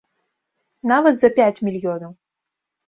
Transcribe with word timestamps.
Нават 0.93 1.15
за 1.21 1.29
пяць 1.37 1.61
мільёнаў. 1.69 2.11